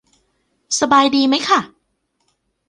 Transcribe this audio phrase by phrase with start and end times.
[0.79, 1.59] สบายดีไหมค่ะ